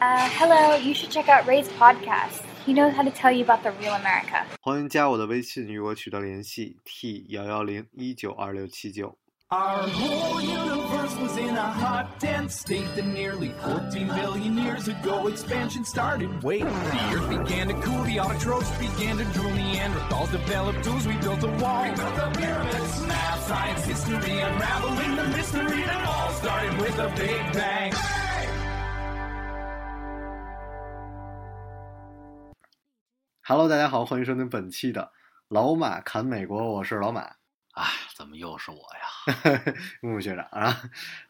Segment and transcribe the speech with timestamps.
[0.00, 2.43] Uh, hello, you should check out Ray's podcast.
[2.65, 4.45] He knows how to tell you about the real America.
[4.61, 9.15] 欢迎加我的微信与我取得联系，t 幺幺零一九二六七九。
[9.49, 15.27] Our whole universe was in a hot, dense state that nearly 14 billion years ago
[15.27, 16.29] expansion started.
[16.41, 21.17] Wait, the earth began to cool, the autotrophs began to drool, Neanderthals developed tools, we
[21.17, 21.83] built a wall.
[21.83, 27.09] We built the pyramids, math, science, history, unraveling the mystery that all started with a
[27.17, 27.91] big bang.
[33.51, 35.11] Hello，大家好，欢迎收听本期的
[35.49, 37.19] 老马侃美国，我是老马，
[37.73, 37.83] 哎，
[38.15, 39.61] 怎么又是我呀？
[39.99, 40.73] 木木学长啊。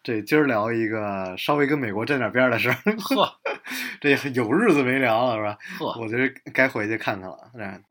[0.04, 3.42] 这今儿聊一个稍微跟美国沾点边儿的事儿，呵
[4.00, 5.58] 这有日子没聊了是吧？
[5.80, 7.50] 呵，我觉得该回去看看了。
[7.56, 7.84] 嗯，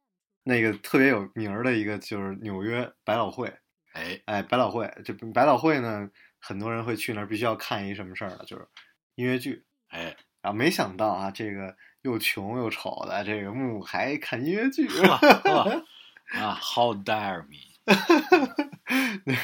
[0.45, 3.53] 那个特别有名儿的一个就是纽约百老汇，
[3.95, 6.09] 哎，哎，百老汇这百老汇呢，
[6.39, 8.45] 很多人会去那儿，必须要看一什么事儿呢？
[8.47, 8.65] 就是
[9.17, 9.65] 音乐剧。
[9.89, 14.89] 哎，然后没想到啊，这个又穷又丑的这个木还看音乐剧，
[16.33, 17.57] 啊，How dare me！
[19.25, 19.35] 那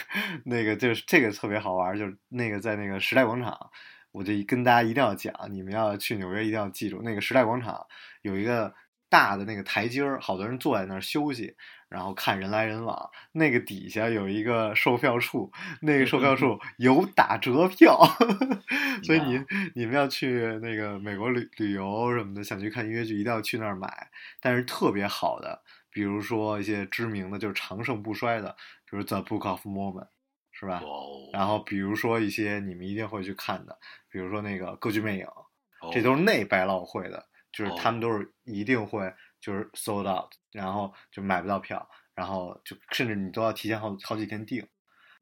[0.45, 3.71] 那个就是这个特别好玩，就是那个在那个时代广场，
[4.13, 7.85] 我就跟大家一定要讲，你们要去纽约一定要记住，那个时代广场
[8.23, 8.73] 有一个
[9.09, 11.57] 大的那个台阶儿，好多人坐在那儿休息，
[11.89, 13.11] 然后看人来人往。
[13.33, 18.01] 那个底下有一个售票处，那个售票处有打折票，
[19.05, 24.11] 所以你你们要去那个美国旅旅游什么的，想去看音乐剧，一定要去那儿买。
[24.41, 28.57] 但是特别好的，比如说一些知名的，就是长盛不衰的，
[28.91, 30.05] 比如《The Book of Mormon》，
[30.53, 30.81] 是吧？
[30.83, 33.79] 哦，然后比如说一些你们一定会去看的，
[34.11, 39.13] 比如说那个歌剧魅影，哦这都是内百老汇的，就是哦他们都是一定会
[39.47, 44.67] 就是 sold out，然后就买不到票，然后就甚至你都要提前好好几天订。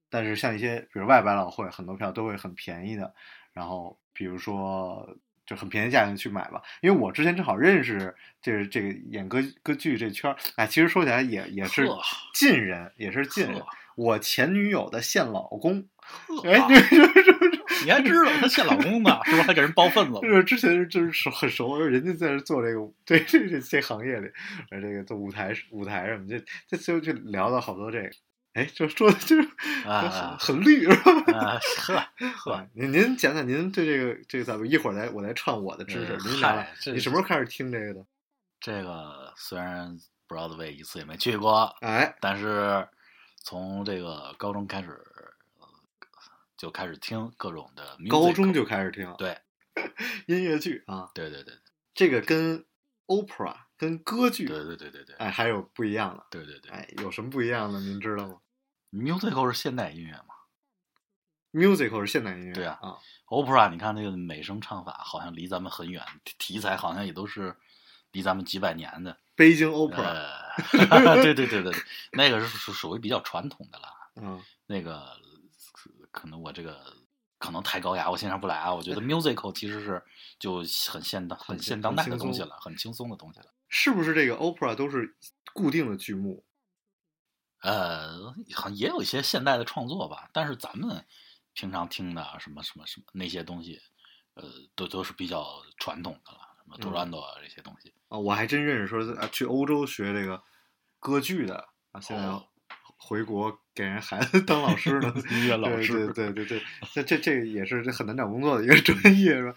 [0.09, 3.15] 但是像一些比如外百老汇，很多票都会很便宜的，
[3.53, 5.07] 然后比如说
[5.45, 6.63] 就很便宜价钱去买吧。
[6.81, 12.01] 因为我之前正好认识这个这个演歌歌剧这圈儿，哎，其实说起来也也是呵
[12.33, 13.67] 近人，也是近人呵。
[13.97, 20.21] 我前女友的现老公，呵哎，这这这你还知道她现老公呢，是不是还给人包份子了？
[20.21, 24.29] 就是之前就是熟很熟，人家在这做这个对这这这行业里，
[24.71, 28.11] 而，这个做舞台舞台什么，这这就就聊到好多这个，
[28.55, 29.49] 哎，就说的就是
[29.87, 31.13] 啊很很绿是吧？
[31.33, 38.05] 啊，呵呵，呵，您您讲讲您对这个这个咱们一会儿来我来串我的知识，呃您讲讲嗨这你什么时候开始听这个的？
[38.61, 39.95] 这个虽然
[40.27, 42.89] Broadway 一次也没去过，哎，但是
[43.45, 44.89] 从这个高中开始，
[45.61, 45.69] 呃
[46.57, 47.97] 就开始听各种的。
[48.11, 49.39] 高中就开始听对
[50.27, 51.55] 音乐剧啊，对对对
[51.95, 52.65] 这个跟
[53.07, 57.79] opera 跟歌剧对对对对对，哎还有不一样的，对对对哎，有什么不一样的？
[57.81, 58.41] 您知道吗
[58.93, 60.35] ，musical 是现代音乐嘛
[61.53, 62.97] ？musical 是现代音乐，对啊啊
[63.29, 67.55] ，，opera 你看那个美声唱法好像离咱们很远，题题材好像也都是
[68.13, 69.19] 离咱们几百年的。
[69.35, 70.44] 北京 opera，呃，
[71.23, 71.83] 对对对对，对
[72.13, 73.89] 那个是属属于比较传统的了。
[74.17, 74.43] 嗯。
[74.67, 75.17] 那个
[76.11, 76.97] 可能我这个
[77.39, 78.73] 可能太高雅，我欣赏不来啊。
[78.73, 80.03] 我觉得 musical 其实是
[80.39, 83.47] 就很现当、很很现当代的东西了，很轻松的东西了。
[83.69, 85.17] 是不是这个 opera 都是
[85.53, 86.45] 固定的剧目？
[87.61, 91.05] 呃，好像也有一些现代的创作吧，但是咱们
[91.55, 93.81] 平常听的啊什么什么什么那些东西，
[94.35, 97.93] 呃，都都是比较传统的了，什么嗯 Turandot 啊这些东西。
[98.09, 100.43] 啊，我还真认识说啊，去欧洲学这个
[100.99, 102.45] 歌剧的啊，现在哦
[102.97, 109.55] 回国给人孩子 当老师的， 音乐老师对 对对对，这这这个也是这很难找工作的一个专业是吧？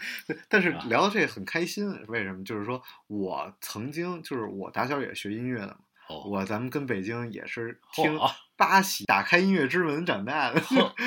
[0.50, 2.44] 但是啊聊到这个很开心，为什么？
[2.44, 5.78] 就是说我曾经就是我打小也学音乐的嘛，
[6.10, 8.20] 哦，我咱们跟北京也是听
[8.56, 10.62] 八喜打开音乐之门长大的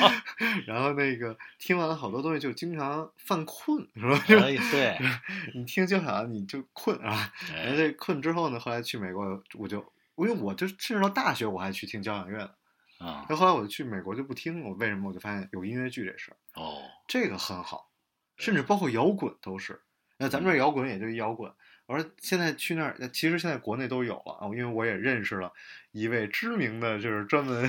[0.66, 4.24] 然后那个听完了好多东西就经常犯困，是吧？
[4.26, 4.98] 就哎 对，
[5.54, 9.78] 你听交响你就困啊，然后哎这困之后呢，后来去美国我就
[10.16, 12.50] 因为我就甚至到大学我还去听交响乐呢，
[12.98, 15.08] 啊然后后来我就去美国就不听了，我为什么？
[15.08, 17.90] 我就发现有音乐剧这事儿，哦，这个很好，
[18.36, 19.80] 甚至包括摇滚都是。
[20.18, 21.50] 那咱们这儿摇滚也就摇滚。
[21.90, 25.52] 我说现在去那儿，其实现在国内都有了啊，因为我也认识了
[25.90, 27.68] 一位知名的，就是专门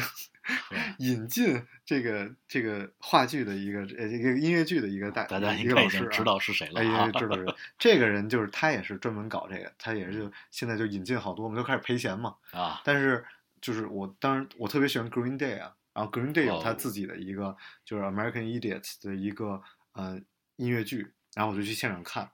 [0.99, 7.45] 引进这个这个话剧的一个呃一个音乐剧的一个大大家一应该已经个老师啊知道是谁了哎，啊也知道是，
[7.79, 12.35] 这个人就是他也是专门搞这个，他也是现在就引进好多，我们都开始赔钱嘛。
[12.51, 13.25] 啊，但是
[13.59, 19.61] 就是我当然我特别喜欢 Green Day 啊，然后 Green Day 有他哦自己的一个、就是 American Idiots 的一个
[19.93, 20.19] 呃
[20.57, 22.29] 音乐剧，然后我就去现场看，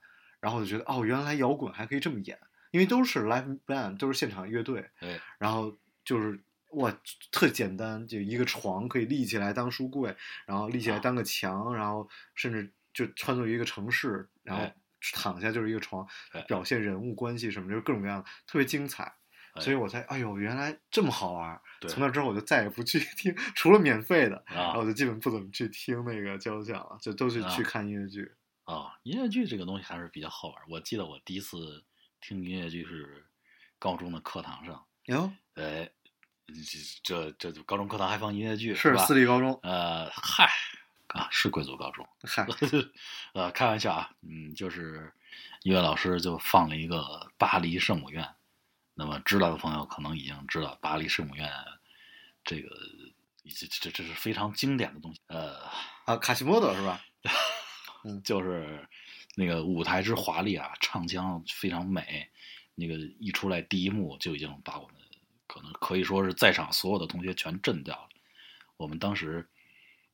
[0.48, 2.40] 然后我就觉得哦，原来摇滚还可以这么演，
[2.72, 6.40] 因为都是 live band，都是现场乐队，对，然后就是
[6.72, 6.98] 哇，
[7.34, 10.16] 特简单，就一个床可以立起来当书柜，
[10.46, 14.74] 然后立起来啊当个墙，然后甚至就穿作一个城市，然后哎
[15.14, 16.08] 躺下就是一个床，
[16.48, 19.04] 表现人物关系什么，就是各种各样的，特别精彩。
[19.04, 19.14] 哎
[19.60, 21.60] 所以我才，哎呦，原来这么好玩！
[21.82, 28.32] 对从那之后我就再也不去听， 除了免费的，然啊后我就基本不怎么去听那个交响了，就都是去啊看音乐剧。
[28.68, 30.62] 啊，音乐剧这个东西还是比较好玩。
[30.68, 31.82] 我记得我第一次
[32.20, 33.26] 听音乐剧是
[33.80, 35.90] 高中的课堂上，哟，哎，
[37.02, 39.06] 这这这高中课堂还放音乐剧是吧？
[39.06, 40.50] 私立高中，呃，嗨，
[41.08, 42.46] 啊，是贵族高中，嗨，
[43.34, 45.14] 呃，开玩笑啊，嗯，就是
[45.64, 48.36] 音乐老师就放了一个巴黎圣母院。
[48.96, 51.50] 那么知道的朋友可能已经知道，巴黎圣母院
[52.44, 52.70] 这个
[53.46, 55.22] 这这这是非常经典的东西。
[55.28, 55.58] 呃，
[56.04, 57.02] 啊，卡西莫多是吧？
[58.24, 58.88] 就是
[59.36, 62.28] 那个舞台之华丽啊，唱腔非常美，
[62.76, 64.96] 那个一出来第一幕就已经把我们
[65.48, 68.10] 可能可以说是在场所有的同学全震掉了。
[68.78, 69.48] 我们当时，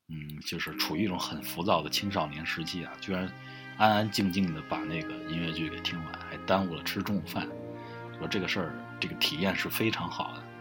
[0.07, 3.31] 嗯，就是处于一种很浮躁的青少年时期啊，居然
[3.77, 7.47] 安安静静的把那个音乐剧给听完，还耽误了吃中午饭。
[8.19, 10.52] 说这个事儿，这个体验是非常好的。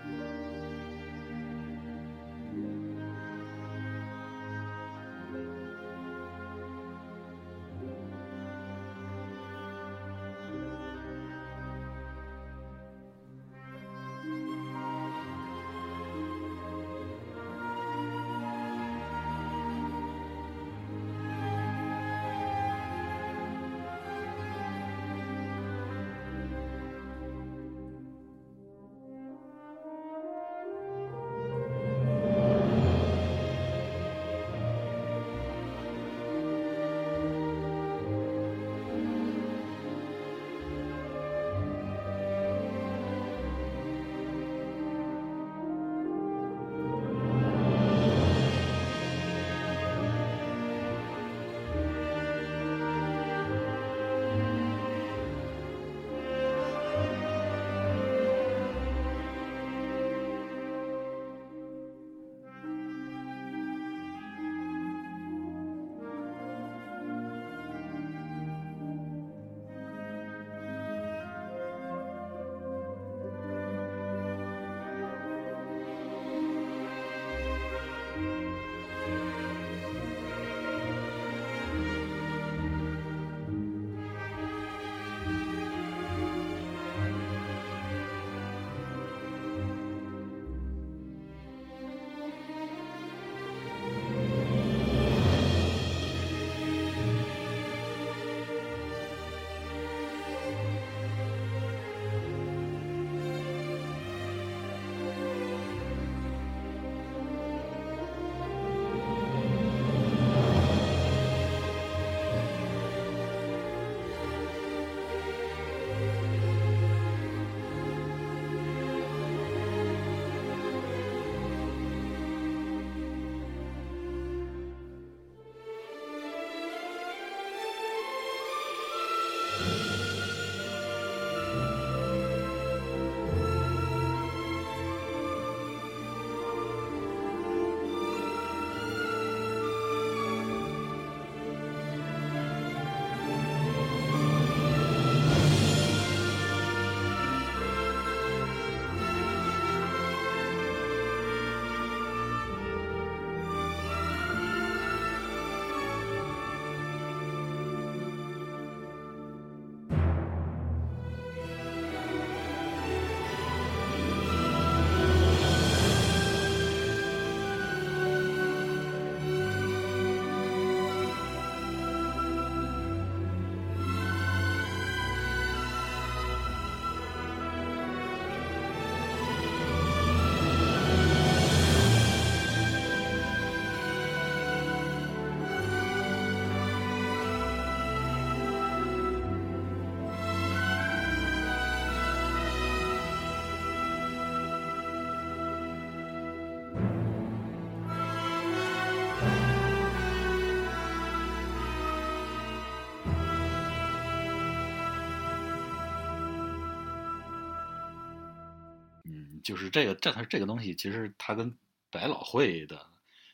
[209.43, 211.57] 就是这个这它这个东西，其实它跟
[211.91, 212.87] 百老汇的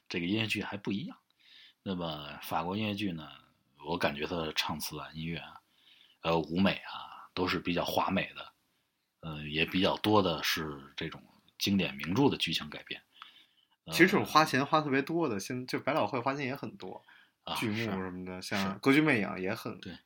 [0.08, 1.16] 这个音乐剧还不一样。
[1.82, 3.28] 那么法国音乐剧呢，
[3.86, 5.60] 我感觉它的唱词啊、音乐啊、
[6.22, 8.52] 呃舞美啊，都是比较华美的，
[9.20, 11.22] 呃，也比较多的是这种
[11.58, 13.00] 经典名著的剧情改编。
[13.84, 17.02] 呃其实这种花钱花特别多的，现就百老汇花钱也很多，
[17.44, 19.96] 啊剧目什么的，像《歌剧魅影》也很对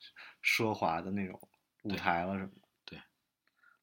[0.41, 1.41] 奢华的那种
[1.83, 2.69] 舞台了什么的。
[2.85, 3.03] 对，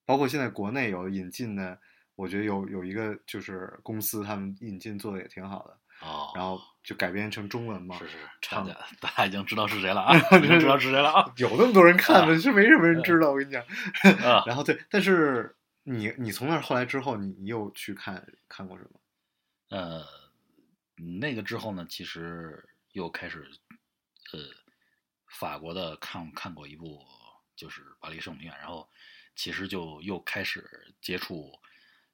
[0.05, 1.81] 包括现在国内有引进的，
[2.19, 7.97] 我觉得有有一个就是公司他们引进做的也挺好的，哦，然后就改编成中文嘛。
[7.97, 13.31] 是是，大唱的大家已经知道是谁了啊， 已经知道是谁了啊 有那么多人看的，啊是没什么人知道。
[13.31, 13.63] 我跟你讲，
[14.29, 14.43] 啊！
[14.47, 18.99] 然后对，但是你你从那儿后来之后，你你又去看看过什么？
[19.69, 20.03] 呃，
[21.19, 22.61] 那个之后呢，其实
[22.91, 23.49] 又开始，
[24.33, 24.39] 呃，
[25.39, 26.99] 法国的看看过一部
[27.55, 28.85] 就是《巴黎圣母院》，然后
[29.35, 30.69] 其实就又开始
[31.01, 31.51] 接触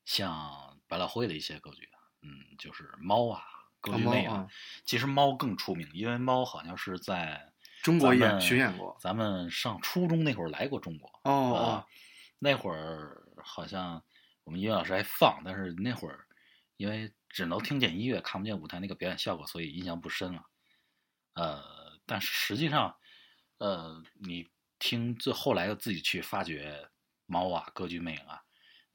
[0.06, 1.90] 像百老汇的一些歌剧，
[2.22, 3.44] 嗯，就是猫啊，
[3.82, 4.30] 歌剧魅影。
[4.30, 4.48] 啊
[4.86, 11.10] 其实猫更出名，因为猫好像是在中国演巡演过咱们上初中那会儿来过中国。
[11.24, 11.86] 哦
[12.40, 14.04] 那会儿好像
[14.44, 16.26] 我们音乐老师还放，但是那会儿
[16.78, 20.44] 因为只能听见音乐，看不见舞台那个表演效果，所以印象不深了。
[21.34, 21.64] 呃，
[22.06, 22.96] 但是实际上，
[23.58, 24.48] 呃，你
[24.78, 26.88] 听最后来的自己去发掘
[27.26, 28.44] 猫啊、歌剧魅影啊，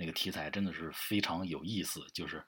[0.01, 2.01] 那个题材真的是非常有意思。
[2.15, 2.43] 就是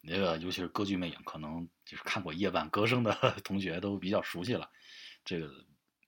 [0.00, 3.12] 那个，尤其是歌剧魅影，可能就是看过《夜半歌声》的
[3.44, 4.66] 同学都比较熟悉了。
[5.22, 5.46] 这个，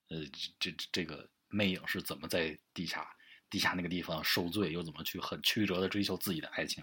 [0.09, 0.25] 呃，
[0.59, 3.07] 这这这个魅影是怎么在地下
[3.51, 6.83] 地下那个地方受罪，又怎么去很曲折的追求自己的爱情，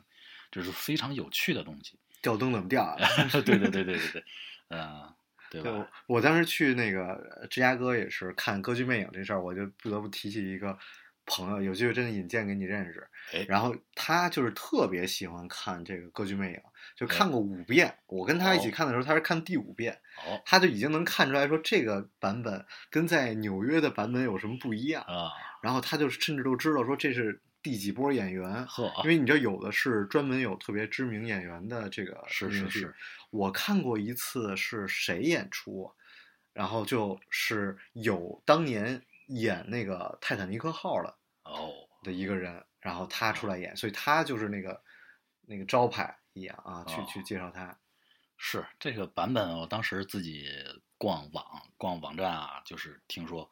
[0.51, 1.97] 这是非常有趣的东西。
[2.21, 2.97] 吊灯怎么吊啊？
[3.31, 4.23] 对对对对对对，
[4.69, 5.13] 嗯、
[5.49, 5.91] 对对，我吧？
[6.07, 7.05] 我当时去那个
[7.39, 10.77] 呃芝加哥也是看歌剧魅影这事儿，我就不得不提起一个
[11.25, 13.07] 朋友，有机会真的引荐给你认识。
[13.33, 16.61] 哎，然后他就是特别喜欢看这个歌剧魅影，
[16.95, 17.97] 就哎看过五遍。
[18.07, 19.93] 我跟他一起哦看的时候，他是看第五遍，
[20.27, 25.01] 哦他就已经能看出来说这个版本跟在纽约的版本有什么不一样。
[25.03, 32.95] 啊，然后他就甚至都知道说这是第几波演员，呵，因为你知道有的是专门有特别知名演员的这个是是是，
[33.31, 35.91] 我看过一次是谁演出，
[36.53, 44.83] 然后就是有当年演那个泰坦尼克号的哦，的一个人，然后他出来演，所以他就是那个
[45.41, 47.77] 那个招牌一样啊，去哦去介绍他。
[48.37, 50.49] 是这个版本，我当时自己
[50.97, 51.45] 逛网
[51.77, 53.49] 逛网站啊，就是听说，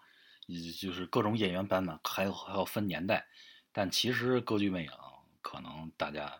[0.82, 3.25] 就是各种演员版本，还有还要分年代，
[3.72, 4.92] 但其实歌剧魅影
[5.42, 6.38] 可能大家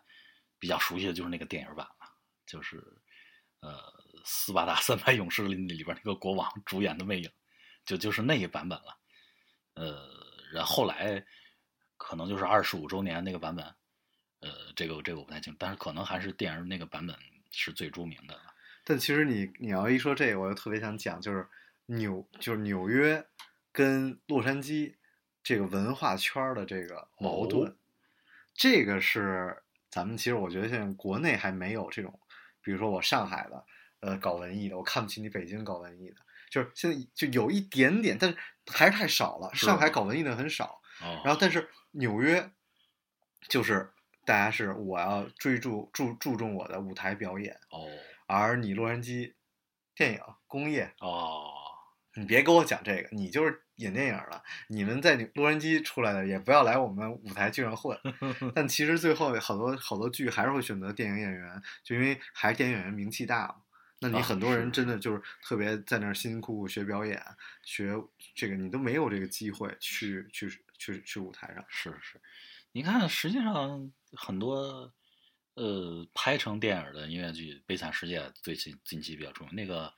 [0.58, 2.06] 比较熟悉的就是那个电影版了，
[2.46, 2.84] 就是
[3.60, 3.80] 呃
[4.26, 7.30] 斯巴达三百勇士里里边那个国王主演的魅影，
[7.86, 8.94] 就就是那个版本了。
[9.74, 10.08] 呃，
[10.52, 11.24] 然后后来
[11.96, 13.64] 可能就是二十五周年那个版本，
[14.40, 17.16] 呃，这个这个我不太清楚，但是可能还是电影那个版本
[17.50, 18.38] 是最著名的。
[18.84, 21.48] 但其实你你要一说这个，我就特别想讲，就是
[21.86, 23.26] 纽就是纽约
[23.72, 24.94] 跟洛杉矶
[25.42, 27.76] 这个文化圈的这个矛盾，哦
[28.54, 32.20] 这个是咱们其实我觉得现在国内还没有这种，
[32.62, 33.64] 比如说我上海的
[34.00, 36.16] 呃搞文艺的，我看不起你北京搞文艺的，
[36.54, 38.36] 就是现在就有一点点，但是
[38.68, 39.52] 还是太少了。
[39.54, 42.48] 上海搞文艺的很少，哦，然后但是纽约
[43.48, 43.90] 就是
[44.24, 47.58] 大家是我要追逐注注重我的舞台表演。
[47.70, 47.88] 哦
[48.26, 49.34] 而你洛杉矶
[49.96, 51.44] 电影工业，哦，
[52.14, 54.42] 你别跟我讲这个，你就是演电影了。
[54.68, 57.98] 你们在洛杉矶出来的，也不要来我们舞台剧上混。
[58.54, 63.56] 但其实最后好多好多剧还是会选择电影演员，就因为还是电影演员名气大嘛。
[64.00, 67.22] 那你啊很多人真的就是特别在那儿辛辛苦苦学表演，
[67.62, 67.94] 学
[68.34, 71.64] 这个，你都没有这个机会去去去去舞台上。
[71.68, 72.20] 是是，
[72.72, 74.92] 你看，实际上很多
[75.54, 79.92] 呃拍成电影的音乐剧《悲惨世界》最近近期比较出名，那个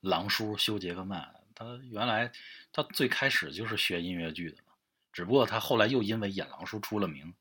[0.00, 2.32] 狼叔休·杰克曼，他原来
[2.72, 4.72] 他最开始就是学音乐剧的嘛，
[5.12, 7.32] 只不过他后来又因为演狼叔出了名，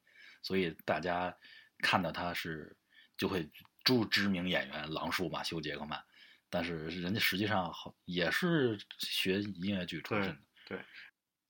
[0.44, 1.36] 所以大家
[1.80, 2.76] 看到他是
[3.18, 3.50] 就会
[3.84, 6.04] 注知名演员狼叔马修·杰克曼。
[6.50, 10.38] 但是人家实际上好也是学音乐剧出身的。
[10.68, 10.86] 对对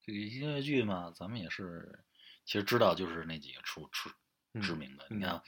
[0.05, 2.03] 这个音乐剧嘛，咱们也是
[2.45, 4.11] 其实知道，就是那几个出出
[4.53, 5.07] 嗯知名的。
[5.09, 5.41] 嗯你看，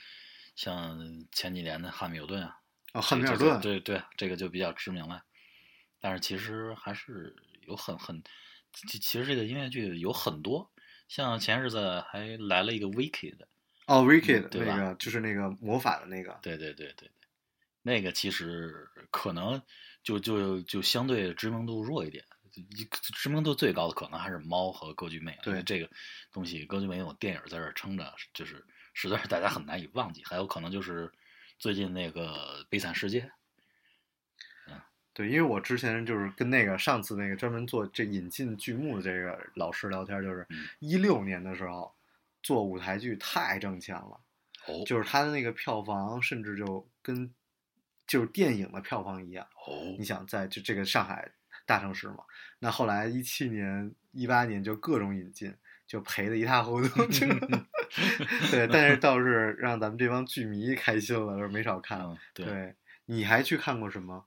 [0.56, 2.58] 像前几年的汉密尔顿啊，
[2.94, 5.24] 啊，汉密尔顿，对对，这个就比较知名了。
[6.00, 7.34] 但是其实还是
[7.66, 8.22] 有很很，
[8.72, 10.72] 其其实这个音乐剧有很多，
[11.08, 13.38] 像前日子还来了一个 Wicked，
[13.86, 17.08] 哦，Wicked 对吧那个就是那个魔法的那个，对对对对。
[17.08, 17.10] 对，
[17.82, 19.60] 那个其实可能
[20.02, 22.24] 就就就相对知名度弱一点，
[23.14, 25.62] 知名度最高的可能还是猫和歌剧魅影，对。
[25.62, 25.90] 这个
[26.32, 28.64] 东西歌剧魅影有电影在这儿撑着，就是
[28.94, 30.22] 实在是大家很难以忘记。
[30.24, 31.12] 还有可能就是
[31.58, 33.20] 最近那个《悲惨世界》，
[35.12, 40.66] 对，因为我之前就是跟那个上次那个专门做这引进剧目的这个老师聊天，就是嗯。
[40.80, 41.94] 一六年的时候
[42.44, 44.20] 做舞台剧太挣钱了，
[44.66, 47.34] 哦，就是他的那个票房甚至就跟
[48.06, 49.44] 就是电影的票房一样。
[49.66, 51.32] 哦你想在就这个上海
[51.64, 52.18] 大城市嘛，
[52.58, 55.52] 那后来一七年一八年就各种引进，
[55.86, 57.02] 就赔的一塌糊涂。
[58.50, 62.00] 对，但是倒是让咱们这帮剧迷开心了，是没少看。
[62.00, 64.26] 嗯，对，对，你还去看过什么？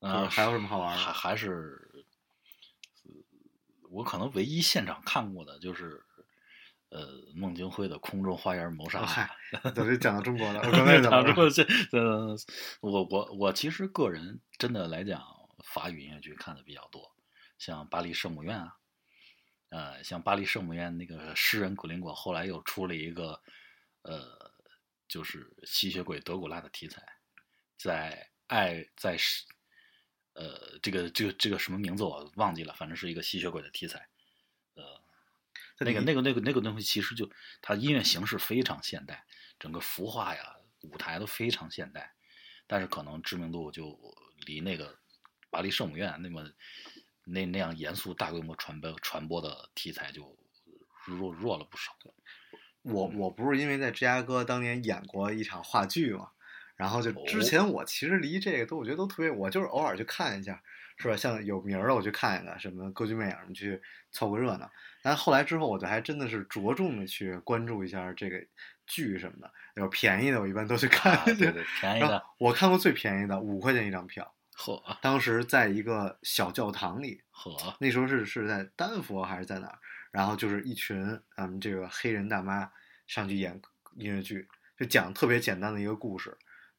[0.00, 3.10] 呃，就是还有什么好玩的还还是，呃
[3.90, 6.02] 我可能唯一现场看过的就是，
[6.94, 12.36] 呃，孟京辉的《空中花园谋杀案》哦嗨，咱这讲到中国了，我 刚才讲到讲这这呃，
[12.80, 15.20] 我我我其实个人真的来讲，
[15.64, 17.12] 法语音乐剧看的比较多，
[17.58, 18.76] 像《巴黎圣母院》啊，
[19.70, 23.42] 呃，像《巴黎圣母院》那个诗人古林果后来又出了一个，
[24.02, 24.52] 呃，
[25.08, 27.02] 就是吸血鬼德古拉的题材，
[27.76, 29.42] 在爱在是，
[30.34, 34.04] 呃，这个这个这个什么名字我忘记了，反正是一个吸血鬼的题材，呃，
[35.78, 37.28] 那个你那个那个那个东西其实就
[37.60, 39.24] 它音乐形式非常现代，
[39.58, 42.14] 整个服化呀、舞台都非常现代，
[42.66, 43.98] 但是可能知名度就
[44.46, 44.98] 离那个
[45.50, 46.44] 巴黎圣母院那么
[47.24, 50.38] 那那样严肃大规模传播传播的题材就
[51.04, 51.92] 弱弱了不少。
[52.82, 56.30] 我我不是因为在芝加哥当年演过一场话剧嘛，
[56.76, 60.62] 然后就哦之前我其实离这个都我觉得都特别，我就是偶尔去看一下，
[60.98, 61.16] 是吧？
[61.16, 63.80] 像有名儿的我去看一看，什么歌剧魅影，你去
[64.12, 64.70] 凑个热闹。
[65.04, 68.42] 但后来之后，我就还真的是着重的去关注一下这个
[68.86, 71.14] 剧什么的，有便宜的我一般都去看。
[71.14, 79.78] 啊，对对，便宜的，我看过最便宜的五块钱一张票，呵当时在一个小教堂里，呵，那时候是是在丹佛还是在哪儿？
[80.10, 82.70] 然后就是一群嗯这个黑人大妈
[83.06, 83.60] 上去演
[83.96, 86.34] 音乐剧，就讲特别简单的一个故事，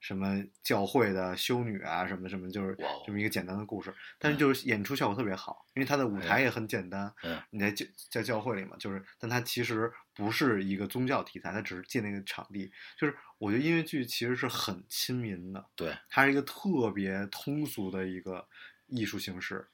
[0.05, 3.91] 什么教会的修女啊，什么什么，就是这么一个简单的故事。
[4.19, 7.12] 但是就是演出效果特别好，因为它的舞台也很简单。
[7.24, 12.71] 嗯你在教在教会里嘛，就是，但它其实不是一个宗教题材，它只是借那个场地。
[13.00, 18.47] 就是我觉得音乐剧其实是很亲民的，对它是一个特别通俗的一个
[18.85, 19.67] 艺术形式。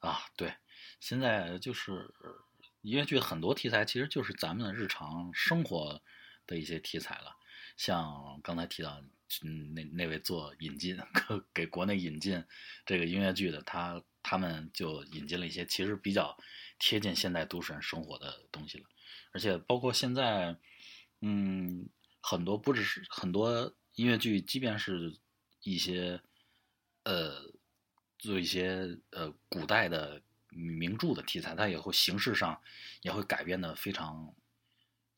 [0.00, 0.52] 啊，对，
[0.98, 2.12] 现在就是
[2.80, 6.02] 音乐剧很多题材其实就是咱们日常生活
[6.48, 7.36] 的一些题材了，
[7.76, 9.00] 像刚才提到，
[9.42, 10.98] 嗯，那那位做引进
[11.52, 12.42] 给国内引进
[12.86, 16.36] 这个音乐剧的，他他们就引进了一些其实比较
[16.78, 18.84] 贴近现代都市人生活的东西了，
[19.32, 20.56] 而且包括现在，
[21.20, 21.88] 嗯，
[22.20, 25.18] 很多不只是很多音乐剧，即便是
[25.62, 26.20] 一些
[27.04, 27.52] 呃
[28.18, 32.60] 做一些呃古代的名著的题材，它也会形式上
[33.02, 34.34] 也会改编的非常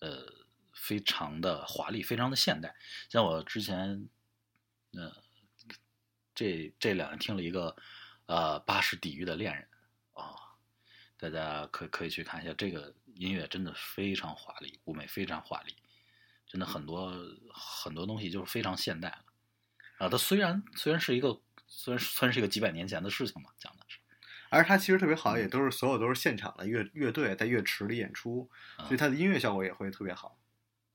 [0.01, 0.40] 呃
[0.81, 2.75] 非常的华丽，非常的现代。
[3.11, 4.09] 像我之前
[4.95, 5.13] 呃
[6.35, 7.77] 这这两天听了一个
[8.25, 9.69] 呃巴士底狱的恋人
[10.15, 10.35] 啊、
[11.19, 15.77] 大家可可以去看一下，这个音乐真的非常华丽，舞美非常华丽，
[16.47, 17.13] 真的很多
[17.53, 19.25] 很多东西就是非常现代了。
[19.99, 23.99] 啊，它虽然虽然是一个虽然虽然是一个几百年前的事情嘛，讲的是，
[24.49, 30.40] 而它其实特别好，也都是所有都是现场的乐乐队在乐池里演出，啊所以它的音乐效果也会特别好。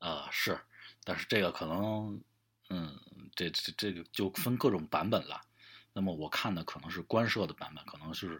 [0.05, 0.59] 啊是，
[1.03, 2.21] 但是这个可能，
[2.69, 2.95] 嗯，
[3.35, 5.41] 这这这个就分各种版本了。
[5.93, 8.39] 那么我看的可能是官摄的版本，可能是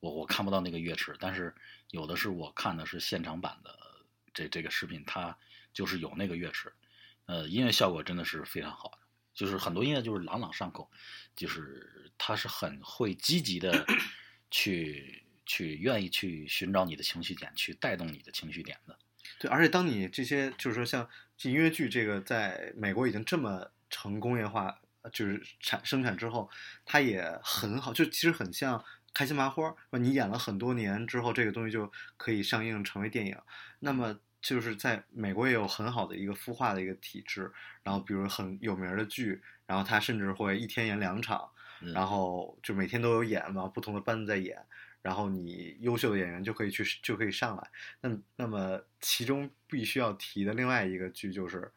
[0.00, 1.54] 我我看不到那个乐池，但是
[1.92, 3.74] 有的是我看的是现场版的
[4.34, 5.34] 这这个视频，它
[5.72, 6.70] 就是有那个乐池，
[7.24, 8.98] 呃，音乐效果真的是非常好的，
[9.32, 10.90] 就是很多音乐就是朗朗上口，
[11.34, 13.86] 就是它是很会积极的
[14.50, 18.98] 去去愿意去寻找你的情绪点，去带动你的情绪点的。
[19.38, 21.08] 对，而且当你这些就是说像
[21.42, 26.50] 音乐剧这个在美国已经这么成工业化，呃就是产生产之后，
[26.84, 33.36] 它也很好，就其实很像开心麻花，是吧你演了很多年之后，这个东西就可以上映成为电影。
[33.78, 37.50] 那么就是在美国也有很好的一个孵化的一个体制，
[37.82, 41.48] 然后比如很有名的剧，然后它甚至会一天演两场，
[41.80, 44.64] 嗯然后就每天都有演嘛，不同的班子在演，
[45.02, 47.70] 然后你优秀的演员就可以去就可以上来。
[48.00, 51.60] 那那么其中必须要提的另外一个剧就是《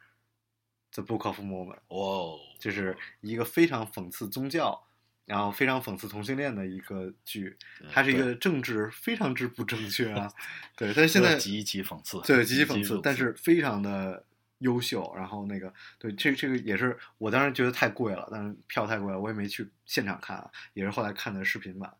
[0.92, 4.88] The Book of Mormon》，哦，就是一个非常讽刺宗教，
[5.26, 7.58] 然后非常讽刺同性恋的一个剧。
[7.90, 10.30] 它是一个政治非常之不正确啊，
[10.76, 14.26] 对，但是现在极其讽刺，对，极其讽讽刺，但是非常的
[14.58, 15.14] 优秀。
[15.16, 21.94] 然后那个，对，这这个也是我当时觉得太贵了，但是票太贵了，我也没去现场看啊，也是后来看的视频版。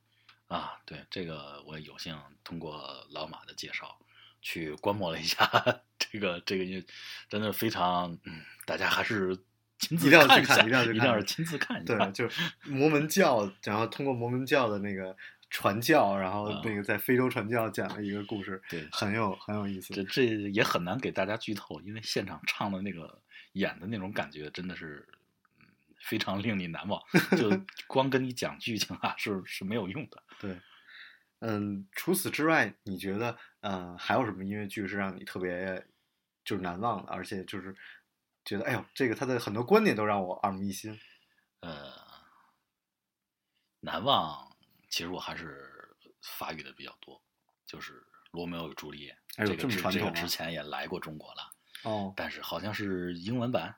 [0.52, 3.98] 啊，对这个我有幸通过老马的介绍
[4.42, 5.50] 去观摩了一下
[5.98, 6.86] 这个这个
[7.30, 9.34] 真的非常，嗯，大家还是
[9.78, 11.96] 亲自一定要去看下一定要一定要是亲自看一下。
[11.98, 15.16] 对，就是摩门教，然后通过摩门教的那个
[15.50, 19.94] 传教，然后啊那个在非洲传教讲了一个故事，对很有很有意思。
[19.94, 23.22] 这这也很难给大家剧透，因为现场唱的那个
[23.54, 25.21] 演的那种感觉真的是，嗯，
[26.02, 27.02] 非常令你难忘。
[27.38, 27.50] 就
[27.88, 30.24] 光跟你讲剧情啊，是是没有用的。
[30.40, 30.60] 对，
[31.40, 35.88] 嗯，除此之外，你觉得嗯还有什么音乐剧是让你特别
[36.44, 37.76] 就是难忘的，而且就是
[38.44, 41.00] 觉得哎呦，这个他的很多观点都让我耳目一新。
[41.62, 41.94] 呃，
[43.82, 44.56] 难忘，
[44.90, 45.96] 其实我还是
[46.40, 47.22] 法语的比较多，
[47.68, 47.94] 就是
[48.32, 51.52] 《罗密欧与朱丽叶》这个传统啊这个之前也来过中国了，
[51.84, 53.76] 哦，但是好像是英文版，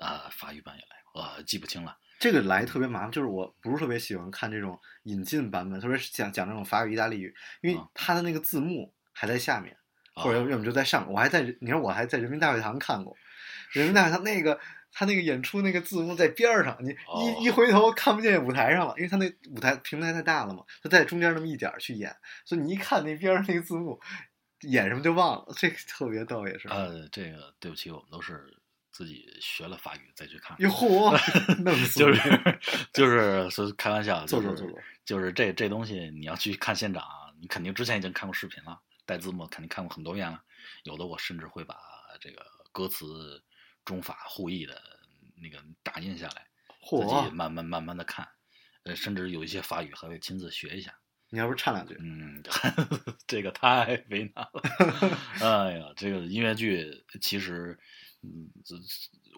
[0.00, 1.96] 啊、法语版也来过，呃，记不清了。
[2.18, 9.74] 这个来特别麻烦，就是我不是特别喜欢看这种引进版本，特别是讲讲这种法语、意大利语，因为啊它的那个字幕还在下面，
[10.14, 11.12] 啊或者要么就在上面。
[11.12, 13.16] 我还在，你说我还在人民大会堂看过，
[13.72, 14.60] 人民大会堂那个
[14.92, 23.98] 他那个演出那个字幕在边儿上，你哦一一回头看不见舞台上了，因为他那舞台平台太大了嘛，他在中间那么一点儿去演，所以你一看那边儿那个字幕，
[24.68, 26.68] 演什么就忘了，这个特别逗也是。
[26.68, 28.44] 呃，这个对不起，我们都是
[28.92, 30.56] 自己学了法语再去看。
[31.96, 32.58] 就是
[32.92, 34.24] 就是是开玩笑，
[35.04, 40.42] 就是这这东西你要去看现场啊，你肯定之前已经看过视频了，带字幕肯定看过很多遍了，
[40.84, 41.76] 有的我甚至会把
[42.20, 43.42] 这个歌词
[43.84, 44.80] 中法互译的
[45.40, 46.46] 那个打印下来，
[47.02, 48.28] 自己，慢慢慢慢的看，
[48.84, 50.94] 呃，甚至有一些法语还会亲自学一下。
[51.32, 51.96] 你要不唱两句？
[52.00, 52.42] 嗯，
[53.26, 54.60] 这个太为难了。
[55.40, 57.78] 哎呀，这个音乐剧其实，
[58.22, 58.76] 嗯，这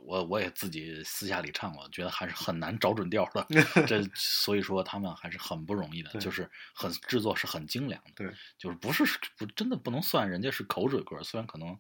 [0.03, 3.47] 我我也自己私下里唱过，觉得还是很难找准调的。
[3.87, 8.11] 这所以说他们还是很不容易的，就是很制作是很精良的。
[8.17, 9.05] 对，就是不是
[9.37, 11.79] 不真的不能算人家是口水歌，虽然可能。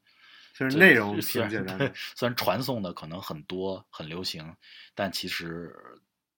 [0.55, 4.55] 就是内容虽然对挺简单的，虽然传送的可能很多很流行，
[4.95, 5.75] 但其实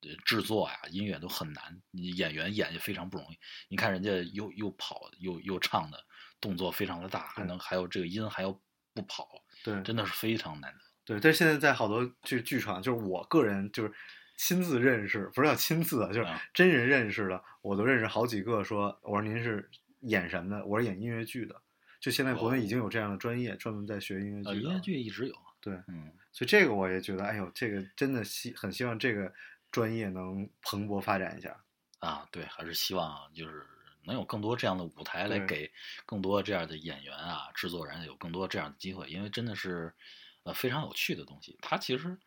[0.03, 3.37] 呃制作呀、音乐都很难，演员演也非常不容易。
[3.67, 6.01] 你看人家又又跑又又唱的
[6.39, 8.57] 动作非常的大，还能还有这个音还要
[8.95, 9.29] 不跑，
[9.63, 10.79] 对，真的是非常难得。
[11.03, 13.93] 对，但是现在在好多剧剧场，就是我个人就是
[14.37, 18.97] 亲自认识，不是叫亲自啊，就是啊真人认识的，我都认识好几个说。
[19.03, 20.65] 我说您是演什么的？
[20.65, 21.61] 我是演音乐剧的。
[21.99, 24.67] 就现在国内已经有这样的专业，专门在学音乐呃，剧的。
[24.69, 29.31] 音乐剧一直有，对，嗯，所以这个我也觉得，哎呦，这个真的希很希望这个
[29.71, 31.55] 专业能蓬勃发展一下。
[31.99, 33.65] 啊，对，还是希望就是
[34.05, 35.71] 能有更多这样的舞台来给
[36.05, 39.93] 更多这样的演员啊、制作人有更多这样的机会，因为真的是
[40.43, 41.57] 呃非常有趣的东西。
[41.61, 42.17] 它其实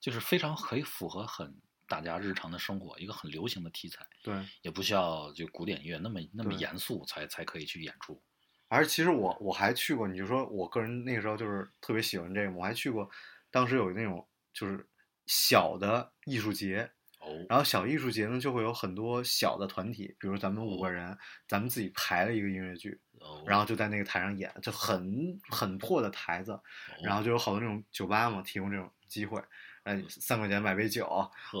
[0.00, 1.54] 就是非常可以符合很
[1.86, 8.22] 大家日常的生活，一个很流行的题材，对，也不需要就古典音乐那么那么严肃才才可以去演出。
[8.68, 13.10] 而其实我我还去过，你就说我个人那个时候就是特别喜欢这个，我还去过，
[13.50, 14.88] 当时有那种就是
[15.26, 16.99] 小的艺术节，哦，
[17.48, 26.62] 然后小艺术节呢就会有很多小的团体，比如咱们五个人，咱们自己排了一个音乐剧，哦然后就在那个台上演，就很很破的台子，哦
[27.02, 29.42] 然后就有好多那种酒吧嘛提供这种机会，
[29.82, 31.06] 呃，三块钱买杯酒，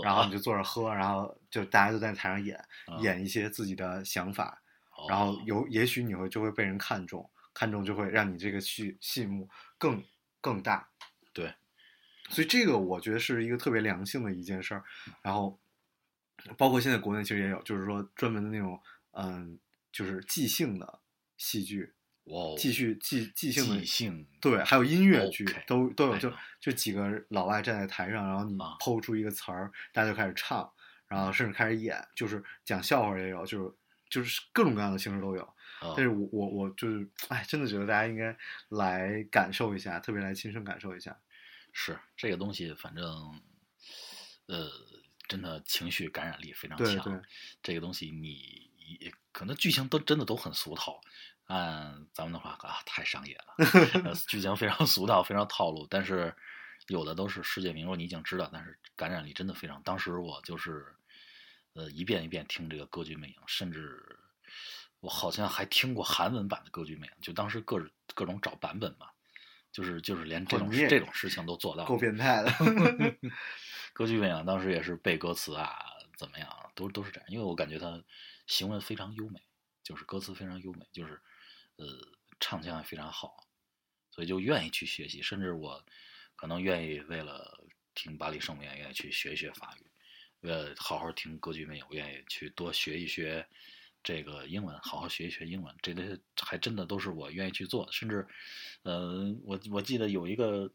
[0.02, 4.62] 然后你就坐着喝，然后就大家都在台上演，啊演一些自己的想法，
[4.96, 10.02] 哦然后有也许你会就会被人看中，看中就会让你这个戏戏目更
[10.40, 10.88] 更大。
[11.32, 11.52] 对，
[12.30, 14.82] 所以这个我觉得是一个特别良性的一件事儿。
[15.22, 15.60] 然后，
[16.56, 18.80] 包括现在国内其实也有，就是说专门的那种
[19.12, 19.58] 嗯，
[19.92, 21.00] 就是即兴的
[21.36, 21.92] 戏剧，
[22.56, 30.70] 继续即即兴的即兴对，还有音乐剧都都有，就就几个老外站在台上，然后你啊抛出一个词儿，大家就开始唱，
[31.08, 33.74] 然后甚至开始演，就是讲笑话也有，就是
[34.08, 35.42] 就是各种各样的形式都有。
[35.80, 38.36] 啊但是我我我就是，哎，真的觉得大家应该
[38.68, 41.18] 来感受一下，特别来亲身感受一下。
[41.72, 43.04] 是这个东西，反正，
[44.46, 44.70] 呃，
[45.28, 47.04] 真的情绪感染力非常强。
[47.04, 47.20] 对
[47.62, 48.70] 这个东西你
[49.32, 51.00] 可能剧情都真的都很俗套，
[51.44, 53.54] 按咱们的话啊，太商业了，
[54.04, 55.86] 呃 剧情非常俗套，非常套路。
[55.88, 56.34] 但是
[56.88, 59.80] 有的都是世界名著，你已经知道，但是感染力真的非常。
[59.84, 60.96] 当时我就是，
[61.74, 64.18] 呃，一遍一遍听这个《歌剧魅影》，甚至
[64.98, 67.78] 我好像还听过韩文版的《歌剧魅影》，就当时各
[68.14, 69.08] 各种找版本嘛。
[69.72, 72.50] 就是就是连这种这种事情都做到了，够变态的。
[73.92, 75.76] 歌剧魅影当时也是背歌词啊，
[76.16, 78.02] 怎么样啊，都都是这样，因为我感觉他
[78.46, 79.42] 行文非常优美，
[79.82, 81.20] 就是歌词非常优美，就是
[81.76, 81.86] 呃
[82.38, 83.46] 唱腔也非常好，
[84.10, 85.84] 所以就愿意去学习，甚至我
[86.36, 89.86] 可能愿意为了听巴黎圣母院，愿意去学一学法语，
[90.40, 93.46] 为了好好听歌剧魅影，我愿意去多学一学
[94.02, 97.86] 这个英文，好好学一学英文，这些还真的都是我愿意去做。
[97.92, 98.26] 甚至，
[98.82, 100.70] 呃，我我记得有一个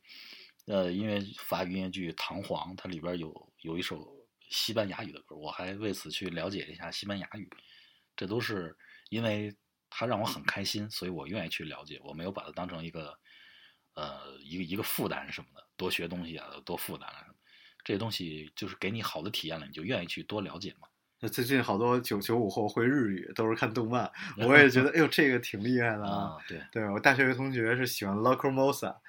[0.66, 4.08] 呃音乐法语音乐剧《唐璜》，它里边有有一首
[4.50, 7.50] 西班牙语的歌，我还为此去了解一下西班牙语。
[8.16, 8.78] 这都是
[9.10, 9.56] 因为
[9.90, 13.20] 它让我很开心，所以我愿意去了解，我没有把它当成一个
[13.96, 17.26] 呃一个一个负担什么的，多学东西啊，多负担啊。
[17.84, 20.88] 这些东西就是给你好的体验了，你就愿意去多了解嘛。
[21.28, 24.10] 最近好多九九五后会日语，都是看动漫，
[24.48, 29.00] 我也觉得，哎呦，这个挺厉害的啊，对，对我大学有个同学是喜欢 Locomosa，啊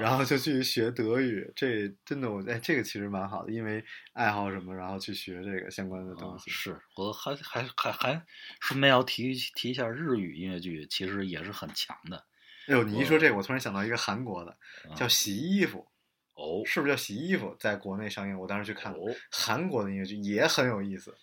[0.00, 6.50] 然后就去学德语，这真的我哎，这个其实蛮好的，因为爱好什么，然后去学这个相关的东西。
[6.50, 8.22] 啊是我还还还还
[8.60, 12.24] 顺便要提提一下日语音乐剧，其实也是很强的。
[12.68, 14.50] 哎呦，你一说这个，我突然想到一个韩国的，
[14.90, 15.86] 啊叫洗衣服，
[16.34, 17.54] 哦是不是叫洗衣服？
[17.60, 18.98] 在国内上映，我当时去看了。
[18.98, 21.14] 哦韩国的音乐剧也很有意思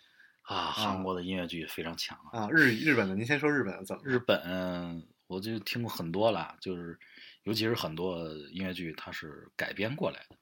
[0.43, 2.43] 啊，韩国的音乐剧非常强啊。
[2.43, 4.01] 啊，日日本的，您先说日本的怎么？
[4.05, 6.99] 日本我就听过很多了，就是
[7.43, 10.37] 尤其是很多音乐剧它是改编过来的，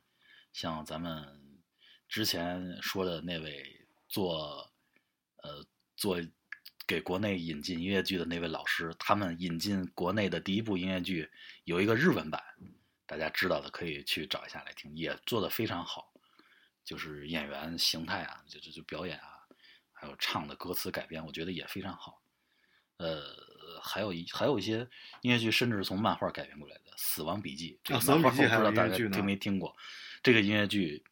[0.54, 1.24] 像咱们
[2.10, 3.64] 之前说的那位
[4.08, 4.70] 做
[5.44, 5.64] 呃
[5.96, 6.20] 做
[6.88, 11.30] 给国内引进音乐剧的那位老师，他们引进国内的第一部音乐剧
[11.64, 12.44] 有一个日文版，
[13.06, 16.12] 大家知道的可以去找一下来听，也做的非常好，
[16.84, 19.31] 就是演员形态啊，就就就表演啊，
[20.02, 22.24] 还有唱的歌词改编，我觉得也非常好。
[22.98, 23.22] 呃，
[23.84, 24.80] 还有一还有一些
[25.22, 29.76] 音乐剧，甚至是从漫画改编过来的《死亡笔记》这啊个漫画，死亡笔记还我不知道大家听没听过？
[30.24, 31.04] 这个音乐剧，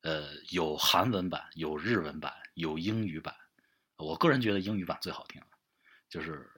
[0.00, 3.32] 呃，有韩文版，有日文版，有英语版。
[3.98, 5.40] 我个人觉得英语版最好听，
[6.08, 6.50] 就是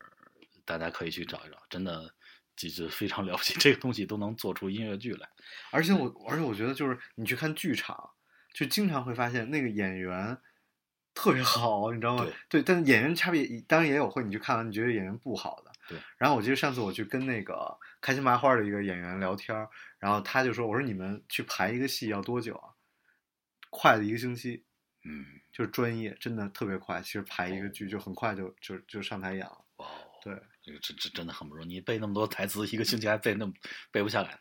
[0.65, 2.15] 大家可以去找一找，真的
[2.57, 5.29] 就就非常了不起， 这个东西都能做出音乐剧来。
[5.71, 8.11] 而且我，而且我觉得就是你去看剧场，
[8.55, 10.39] 就经常会发现那个演员
[11.21, 12.27] 特别好，你知道吗？
[12.49, 15.71] 对但是演员差别当然也有会，你去看完你觉得演员不好的。
[15.87, 15.99] 对。
[16.17, 22.73] 然后我记得上次我去跟那个开心麻花的一个演员聊天儿，然后他就说：“我说你们去排一个戏要多久啊？
[23.69, 24.65] 快的一个星期，
[25.05, 27.03] 嗯，就是专业，真的特别快。
[27.03, 29.63] 其实排一个剧就很快就就就上台演了。
[29.77, 33.53] 哇哦，对这个这这真的很不容易，你背那么多台词，一个星期还背那么
[33.93, 34.39] 背不下来。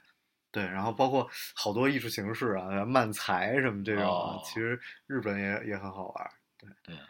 [0.49, 6.31] 对，然后包括好多艺术形式啊，漫才什么这种啊，哦其实日本也也很好玩
[6.67, 6.75] 儿。
[6.83, 7.07] 对啊，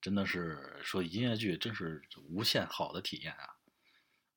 [0.00, 3.48] 真的是说音乐剧真是无限好的体验啊！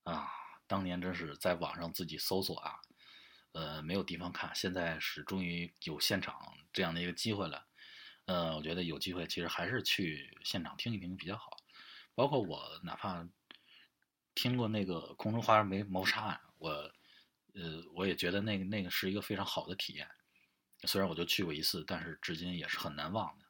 [0.04, 0.28] 啊，
[0.67, 2.76] 当年真是在网上自己搜索啊，
[3.54, 6.36] 呃，没有地方看，现在是终于有现场
[6.74, 7.67] 这样的一个机会了。
[8.26, 11.58] 呃，我觉得有机会其实还是去现场听一听比较好。
[12.13, 13.28] 包括我哪怕
[14.36, 16.70] 听过那个《空中花园没谋杀案》，我
[17.54, 20.08] 呃我也觉得那个那个是一个非常好的体验。
[20.88, 23.46] 虽然我就去过一次，但是至今也是很难忘的。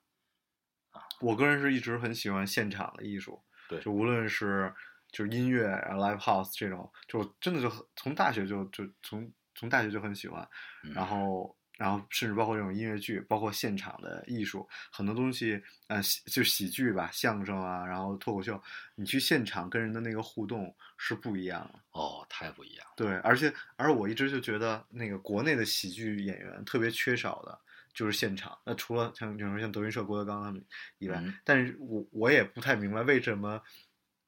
[1.22, 4.74] 我个人是一直很喜欢现场的艺术，对就无论是
[5.12, 10.48] 就是音乐、然后 live house 这种，就真的就很从大学就就从从大学就很喜欢，
[10.84, 18.62] 嗯然后然后甚至包括这种音乐剧，包括现场的艺术，很多东西，呃，喜就喜剧吧，相声啊，然后脱口秀，
[18.96, 21.80] 你去现场跟人的那个互动是不一样的。
[21.92, 22.94] 哦，太不一样了。
[22.96, 27.60] 对，而且而我一直就觉得那个国内的喜剧演员特别缺少的
[27.94, 28.58] 就是现场。
[28.66, 30.64] 那除了像比如说像德云社郭德纲他们
[30.98, 33.62] 以外，嗯但是我我也不太明白为什么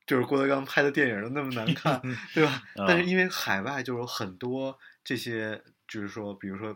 [0.05, 2.01] 就是郭德纲拍的电影都那么难 看，
[2.33, 2.63] 对吧？
[2.75, 6.75] 但是啊因为海外就有很多这些，就是说，比如说。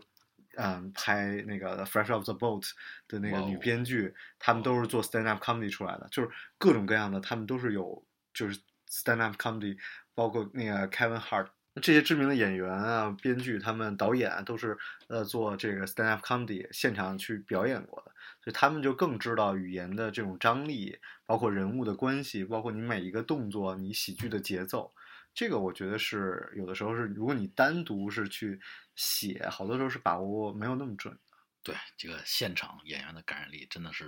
[0.60, 2.64] 嗯，拍那个《Fresh Off the Boat》
[3.08, 9.78] 的那个女编剧，他们都是做 stand up comedy 出来的，就是各种各样的，他们都是有就是 stand up comedy，
[10.16, 11.50] 包括那个 Kevin Hart
[11.82, 18.12] 这些知名的演员啊、编剧、他们导演都是呃做这个 stand up comedy 现场去表演过的，
[18.44, 24.94] 所以他们就更知道语言的这种张力，包括人物的关系，包括你每一个动作、你喜剧的节奏。
[25.34, 28.60] 这个我觉得是有的时候是，如果你单独是去
[28.96, 31.16] 写，好多时候是把握没有那么准。
[31.62, 34.06] 对这个现场演员的感染力真的是，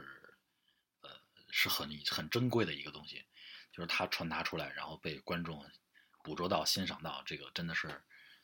[1.01, 1.09] 呃，
[1.49, 3.23] 是很很珍贵的一个东西，
[3.71, 5.63] 就是他传达出来，然后被观众
[6.29, 7.89] 捕捉到、欣赏到，这个真的是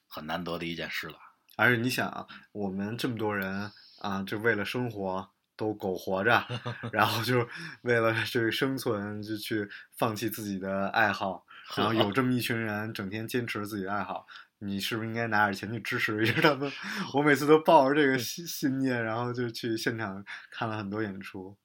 [0.08, 1.20] 很难得的一件事了。
[1.56, 6.44] 而且你想啊，我们这么多人啊，就为了生活都苟活着，
[6.92, 7.48] 然后就
[7.84, 11.46] 为了这个生存就去放弃自己的爱好，
[11.78, 14.26] 然后有这么一群人整天坚持自己的爱好，
[14.58, 16.72] 你是不是应该拿点钱去支持一下他们？
[17.14, 21.56] 我每次都抱着这个信信念，然后就去现场看了很多演出。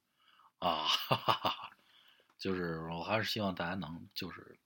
[0.59, 1.69] 啊，哈哈哈，
[2.37, 4.59] 就是我还是希望大家能就是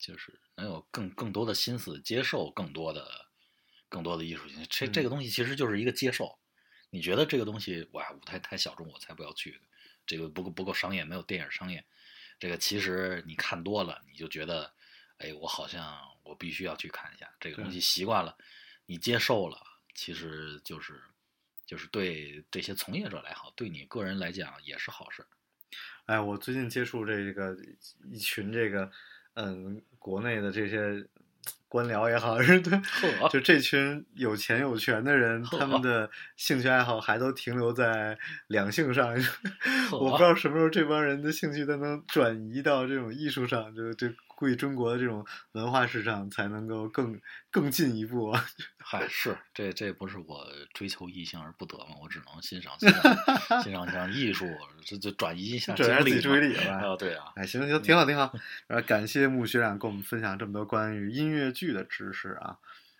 [0.00, 3.26] 就是能有更更多的心思接受更多的
[3.88, 4.66] 更多的艺术性。
[4.68, 6.36] 这这个嗯东西其实就是一个接受。
[6.90, 9.60] 你觉得这个东西哇舞台太小众，我才不要去。
[10.06, 11.84] 这个不够不够商业，没有电影商业。
[12.40, 14.72] 这个其实你看多了，你就觉得，
[15.18, 18.36] 哎，我好像我必须要去看一下这个东西，习惯了，
[18.86, 19.62] 你接受了，
[19.94, 21.00] 其实就是
[21.64, 25.24] 就是对这些从业者来好，对你个人来讲也是好事。
[26.06, 27.56] 哎，我最近接触这个
[28.10, 28.90] 一群这个，
[29.34, 31.06] 嗯，国内的这些
[31.68, 32.80] 官僚也好， 是对，
[33.30, 39.14] 就这群有钱有权的人，他们的兴趣爱好还都停留在两性上。
[39.92, 44.08] 我不知道什么时候这帮人的兴趣都能转移到这种艺术上，就就
[44.40, 45.22] 估计中国的这种
[45.52, 48.42] 文化市场才能够更更进一步啊。
[48.82, 51.96] 嗨，是这这不是我追求异性而不得嘛？
[52.00, 54.46] 我只能欣赏欣赏欣赏艺术，
[54.82, 58.32] 这就转移一下转移自己注意力啊，对啊，哎，行行，挺好挺好。
[58.66, 62.56] 然后感谢穆学长跟我们分享这么多关于音乐剧的知识啊，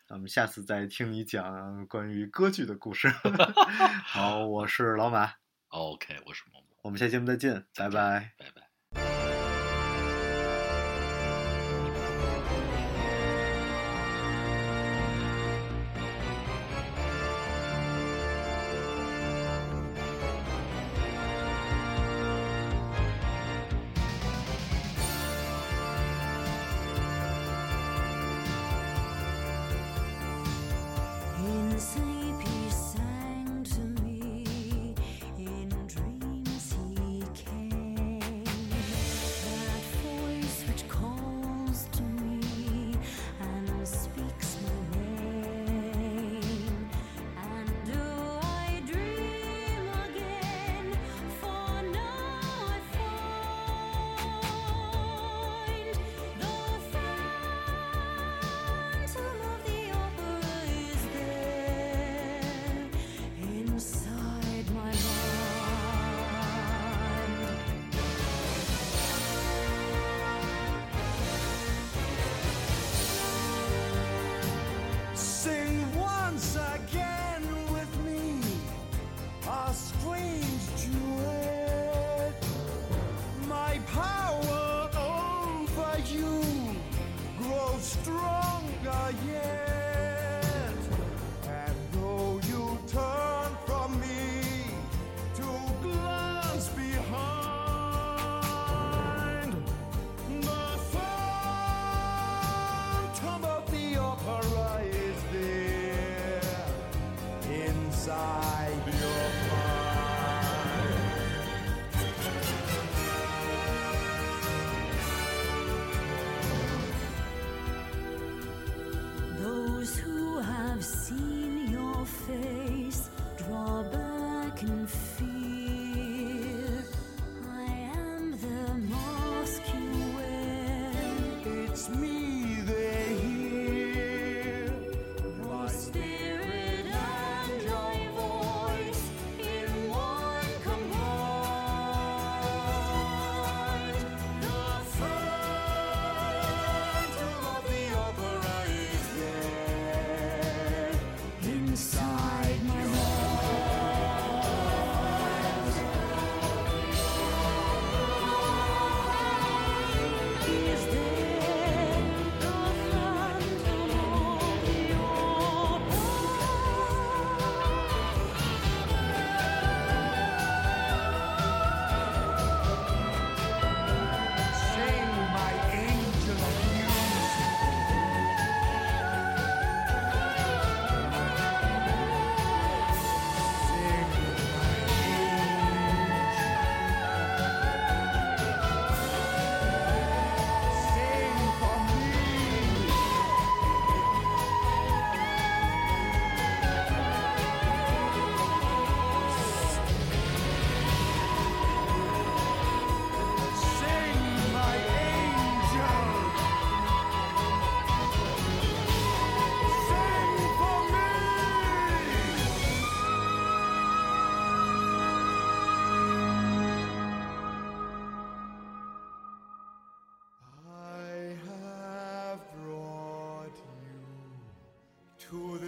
[0.08, 3.08] 那我们下次再听你讲关于歌剧的故事。
[4.04, 5.32] 好，我是老马
[5.68, 8.32] ，OK，我是某某，我们下期节目再见，拜拜。
[8.36, 8.59] 拜拜。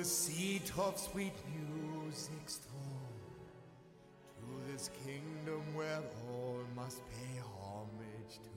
[0.02, 3.36] The seat of sweet music's throne,
[4.36, 8.50] to this kingdom where all must pay homage to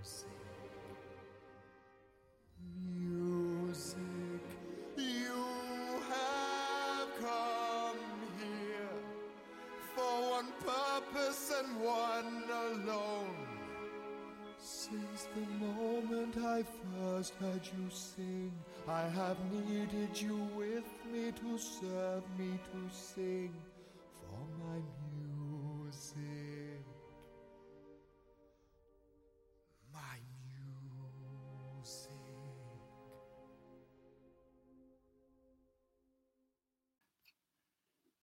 [0.00, 0.30] music.
[2.88, 3.98] Music,
[4.96, 5.44] you
[6.08, 7.98] have come
[8.38, 8.96] here
[9.94, 13.46] for one purpose and one alone.
[14.56, 16.64] Since the moment I
[16.96, 18.52] first heard you sing,
[18.86, 23.54] I have needed you with me to serve me to sing.